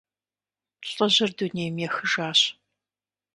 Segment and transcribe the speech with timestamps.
[0.91, 2.39] ЛӀыжьыр дунейм ехыжащ.